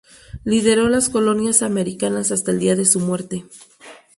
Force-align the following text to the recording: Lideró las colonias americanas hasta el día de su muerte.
Lideró 0.43 0.89
las 0.89 1.09
colonias 1.09 1.61
americanas 1.61 2.31
hasta 2.31 2.49
el 2.49 2.57
día 2.57 2.75
de 2.75 2.85
su 2.85 2.99
muerte. 3.01 3.45